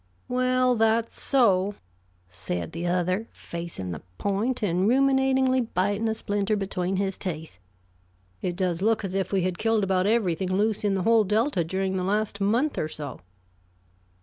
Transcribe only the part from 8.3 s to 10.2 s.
"It does look as if we had killed about